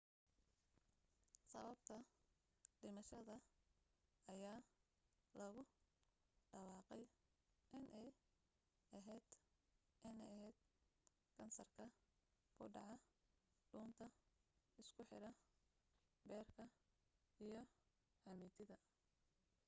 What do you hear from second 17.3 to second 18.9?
iyo xameetida